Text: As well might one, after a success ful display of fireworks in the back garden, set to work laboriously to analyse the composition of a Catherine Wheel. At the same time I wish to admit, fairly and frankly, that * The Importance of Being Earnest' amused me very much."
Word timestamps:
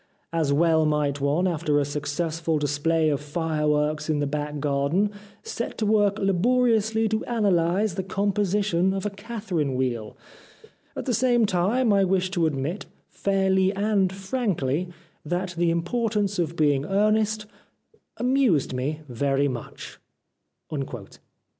As 0.33 0.51
well 0.51 0.83
might 0.83 1.21
one, 1.21 1.47
after 1.47 1.77
a 1.79 1.85
success 1.85 2.39
ful 2.39 2.57
display 2.57 3.09
of 3.09 3.21
fireworks 3.21 4.09
in 4.09 4.17
the 4.17 4.25
back 4.25 4.59
garden, 4.59 5.11
set 5.43 5.77
to 5.77 5.85
work 5.85 6.17
laboriously 6.17 7.07
to 7.09 7.23
analyse 7.27 7.93
the 7.93 8.01
composition 8.01 8.95
of 8.95 9.05
a 9.05 9.11
Catherine 9.11 9.75
Wheel. 9.75 10.17
At 10.95 11.05
the 11.05 11.13
same 11.13 11.45
time 11.45 11.93
I 11.93 12.03
wish 12.03 12.31
to 12.31 12.47
admit, 12.47 12.87
fairly 13.09 13.71
and 13.75 14.11
frankly, 14.11 14.87
that 15.23 15.51
* 15.55 15.55
The 15.55 15.69
Importance 15.69 16.39
of 16.39 16.55
Being 16.55 16.83
Earnest' 16.83 17.45
amused 18.17 18.73
me 18.73 19.01
very 19.07 19.47
much." 19.47 19.99